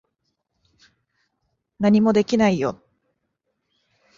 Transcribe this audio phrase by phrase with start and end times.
[1.79, 2.81] 何もできないよ。